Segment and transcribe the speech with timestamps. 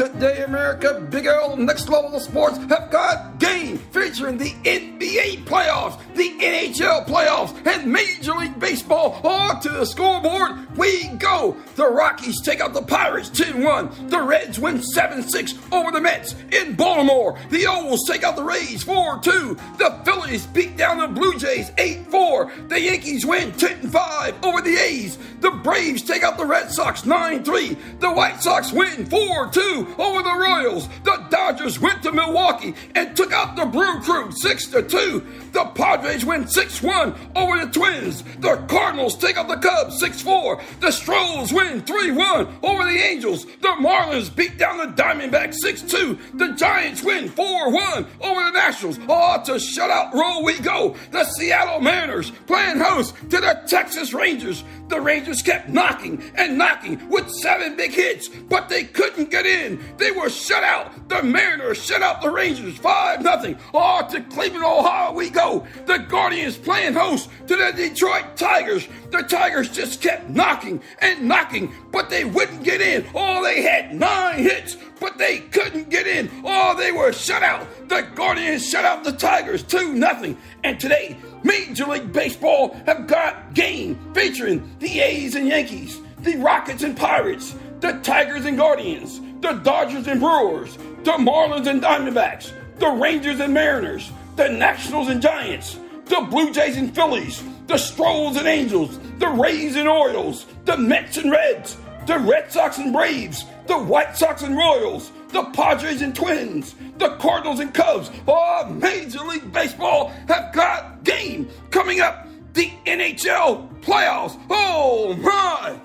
[0.00, 1.06] Good day, America.
[1.10, 7.06] Big L Next Level of Sports have got game featuring the NBA playoffs, the NHL
[7.06, 9.20] playoffs, and Major League Baseball.
[9.22, 11.54] On to the scoreboard we go.
[11.74, 14.08] The Rockies take out the Pirates 10 1.
[14.08, 17.38] The Reds win 7 6 over the Mets in Baltimore.
[17.50, 19.58] The O's take out the Rays 4 2.
[19.76, 22.52] The Phillies beat down the Blue Jays 8 4.
[22.68, 25.18] The Yankees win 10 5 over the A's.
[25.40, 27.76] The Braves take out the Red Sox 9 3.
[27.98, 30.88] The White Sox win 4 2 over the Royals.
[31.04, 35.26] The Dodgers went to Milwaukee and took out the Brew Crew 6 to 2.
[35.52, 38.22] The Padres win 6 1 over the Twins.
[38.38, 40.62] The Cardinals take out the Cubs 6 4.
[40.80, 43.44] The Stros win 3 1 over the Angels.
[43.44, 46.18] The Marlins beat down the Diamondbacks 6 2.
[46.34, 48.98] The Giants win 4 1 over the Nationals.
[49.08, 50.96] Oh, to shutout roll we go.
[51.10, 54.64] The Seattle Mariners playing host to the Texas Rangers.
[54.90, 59.80] The Rangers kept knocking and knocking with seven big hits, but they couldn't get in.
[59.98, 61.08] They were shut out.
[61.08, 63.56] The Mariners shut out the Rangers 5 0.
[63.72, 65.64] Oh, to Cleveland, Ohio we go.
[65.86, 68.88] The Guardians playing host to the Detroit Tigers.
[69.10, 73.06] The Tigers just kept knocking and knocking, but they wouldn't get in.
[73.14, 76.30] Oh, they had nine hits, but they couldn't get in.
[76.44, 77.66] Oh, they were shut out.
[77.88, 80.36] The Guardians shut out the Tigers 2 0.
[80.62, 86.82] And today, Major League Baseball have got game featuring the A's and Yankees, the Rockies
[86.82, 92.90] and Pirates, the Tigers and Guardians, the Dodgers and Brewers, the Marlins and Diamondbacks, the
[92.90, 98.46] Rangers and Mariners, the Nationals and Giants, the Blue Jays and Phillies, the Stros and
[98.46, 101.76] Angels, the Rays and Orioles, the Mets and Reds,
[102.06, 107.10] the Red Sox and Braves, the White Sox and Royals, the Padres and Twins, the
[107.18, 112.26] Cardinals and Cubs, all Major League Baseball have got game coming up.
[112.52, 114.36] The NHL playoffs.
[114.50, 115.78] Oh my!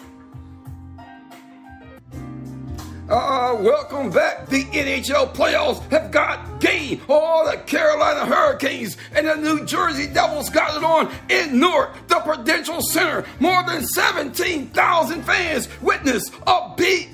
[3.08, 4.50] Uh, welcome back.
[4.50, 7.02] The NHL playoffs have got game.
[7.08, 12.20] All the Carolina Hurricanes and the New Jersey Devils got it on in Newark, the
[12.22, 13.26] Prudential Center.
[13.40, 17.10] More than 17,000 fans witnessed a beat.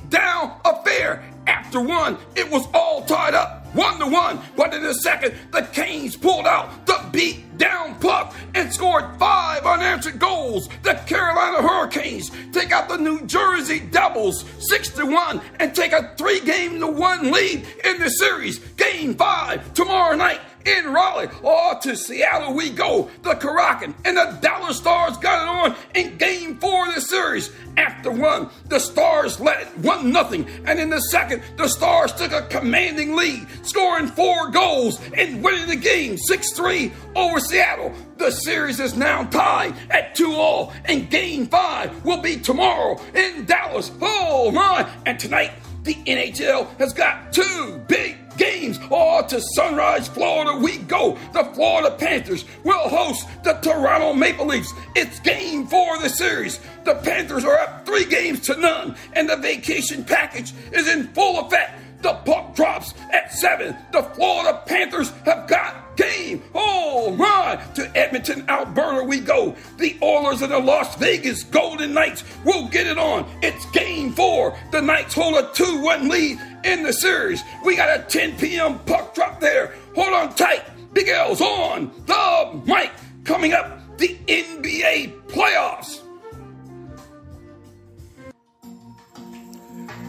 [1.72, 4.42] After one, it was all tied up one to one.
[4.58, 9.66] But in the second, the Canes pulled out the beat down puck and scored five
[9.66, 10.68] unanswered goals.
[10.84, 16.14] The Carolina Hurricanes take out the New Jersey Devils six to one and take a
[16.18, 18.60] three game to one lead in the series.
[18.76, 21.30] Game five tomorrow night in Raleigh.
[21.44, 23.10] Oh, to Seattle we go.
[23.24, 27.52] The Kraken and the Dallas Stars got it on in game four of the series.
[27.78, 32.42] After one, the Stars led one nothing, and in the second, the Stars took a
[32.48, 37.94] commanding lead, scoring four goals and winning the game 6-3 over Seattle.
[38.18, 43.46] The series is now tied at 2 all, and game five will be tomorrow in
[43.46, 43.92] Dallas.
[44.02, 44.90] Oh my!
[45.06, 45.52] And tonight,
[45.84, 48.80] the NHL has got two big games.
[48.90, 51.18] Oh, to Sunrise, Florida, we go.
[51.34, 54.74] The Florida Panthers will host the Toronto Maple Leafs.
[54.96, 56.60] It's game four of the series.
[56.84, 61.46] The Panthers are up three games to none, and the vacation package is in full
[61.46, 61.80] effect.
[62.02, 63.76] The puck drops at seven.
[63.92, 66.42] The Florida Panthers have got game.
[66.56, 67.62] Oh my!
[67.76, 69.56] To Edmonton, Alberta, we go.
[69.78, 73.30] The Oilers and the Las Vegas Golden Knights will get it on.
[73.44, 74.58] It's game four.
[74.72, 77.44] The Knights hold a 2 1 lead in the series.
[77.64, 78.80] We got a 10 p.m.
[78.80, 79.74] puck drop there.
[79.96, 80.64] Hold on tight.
[80.94, 82.92] Big L's on the mic.
[83.24, 86.02] Coming up, the NBA playoffs.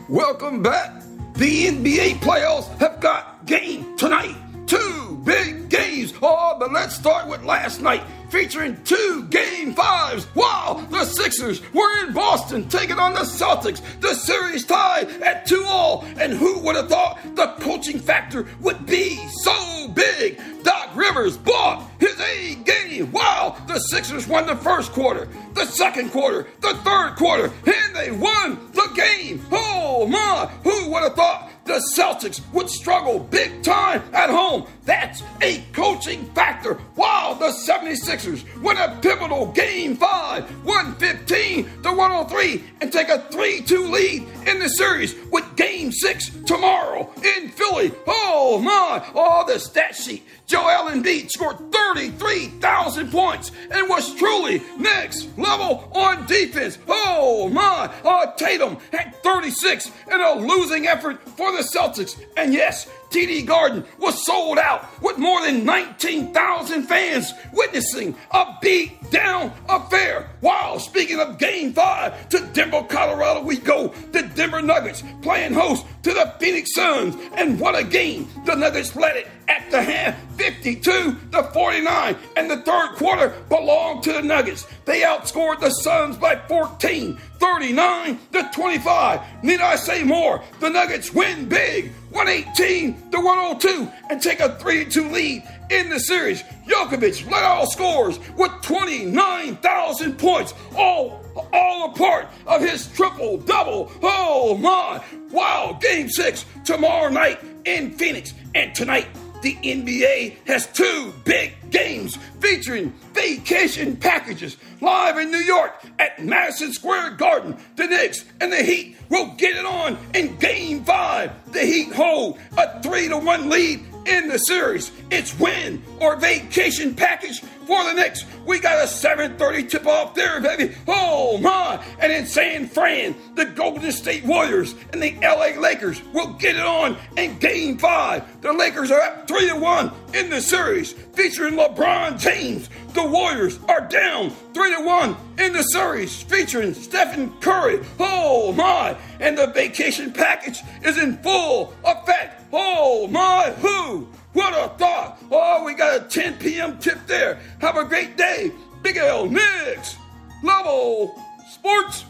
[0.08, 1.02] Welcome back.
[1.34, 4.36] The NBA playoffs have got game tonight.
[4.66, 6.12] Two big games.
[6.22, 10.26] Oh, but let's start with last night featuring two game fives.
[10.34, 13.82] Wow, the Sixers were in Boston taking on the Celtics.
[14.00, 16.04] The series tied at 2 all.
[16.18, 20.40] And who would have thought the coaching factor would be so big?
[20.62, 23.10] Doc Rivers bought his A game.
[23.12, 28.10] Wow, the Sixers won the first quarter, the second quarter, the third quarter, and they
[28.10, 29.44] won the game.
[29.50, 31.41] Oh my, who would have thought?
[31.64, 34.66] The Celtics would struggle big time at home.
[34.84, 36.78] That's a coaching factor.
[36.96, 43.60] Wow, the 76ers win a pivotal game five, 115 to 103, and take a 3
[43.62, 47.92] 2 lead in the series with game six tomorrow in Philly.
[48.06, 50.26] Oh my, oh, the stat sheet.
[50.52, 56.76] Joel Embiid scored 33,000 points and was truly next level on defense.
[56.86, 62.22] Oh my, uh, Tatum had 36 in a losing effort for the Celtics.
[62.36, 69.10] And yes, TD Garden was sold out with more than 19,000 fans witnessing a beat
[69.10, 70.28] down affair.
[70.42, 73.88] Wow, speaking of game five, to Denver, Colorado, we go.
[74.12, 77.16] The Denver Nuggets playing host to the Phoenix Suns.
[77.34, 78.28] And what a game!
[78.44, 80.21] The Nuggets led it at the half
[80.62, 84.64] 52 to 49, and the third quarter belonged to the Nuggets.
[84.84, 89.42] They outscored the Suns by 14, 39 to 25.
[89.42, 90.40] Need I say more?
[90.60, 95.98] The Nuggets win big, 118 to 102, and take a 3 2 lead in the
[95.98, 96.44] series.
[96.68, 101.20] Jokovic led all scores with 29,000 points, all
[101.52, 103.90] all a part of his triple double.
[104.00, 105.02] Oh my!
[105.30, 108.34] Wow, game six tomorrow night in Phoenix.
[108.54, 109.08] And tonight,
[109.42, 116.72] the NBA has two big games featuring vacation packages live in New York at Madison
[116.72, 117.56] Square Garden.
[117.76, 121.32] The Knicks and the Heat will get it on in game five.
[121.52, 124.90] The Heat hold a three to one lead in the series.
[125.10, 128.24] It's win or vacation package for the Knicks.
[128.44, 130.74] We got a 7:30 tip-off there, baby.
[130.88, 131.82] Oh my!
[131.98, 136.62] And in San Fran, the Golden State Warriors and the LA Lakers will get it
[136.62, 138.40] on in Game Five.
[138.40, 142.68] The Lakers are up three to one in the series, featuring LeBron James.
[142.94, 147.80] The Warriors are down three to one in the series, featuring Stephen Curry.
[147.98, 148.96] Oh my!
[149.20, 152.42] And the vacation package is in full effect.
[152.52, 153.54] Oh my!
[153.60, 154.08] Who?
[154.32, 155.22] What a thought!
[155.30, 156.78] Oh, we got a 10 p.m.
[156.78, 157.38] tip there.
[157.62, 158.50] Have a great day.
[158.82, 159.96] Big L Next.
[160.42, 161.14] Level
[161.48, 162.04] Sports.